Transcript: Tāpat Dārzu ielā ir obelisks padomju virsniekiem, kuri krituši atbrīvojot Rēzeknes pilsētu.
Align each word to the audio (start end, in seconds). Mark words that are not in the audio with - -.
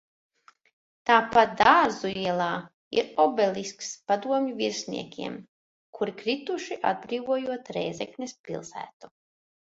Tāpat 1.07 1.51
Dārzu 1.57 2.09
ielā 2.21 2.47
ir 2.99 3.11
obelisks 3.25 3.89
padomju 4.11 4.55
virsniekiem, 4.61 5.35
kuri 5.99 6.15
krituši 6.23 6.79
atbrīvojot 6.93 7.69
Rēzeknes 7.77 8.35
pilsētu. 8.49 9.11